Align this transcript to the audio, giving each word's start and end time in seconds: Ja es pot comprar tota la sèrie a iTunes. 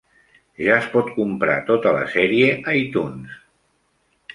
Ja 0.67 0.77
es 0.83 0.87
pot 0.93 1.11
comprar 1.19 1.59
tota 1.69 1.95
la 1.99 2.03
sèrie 2.17 2.51
a 2.73 2.77
iTunes. 2.83 3.41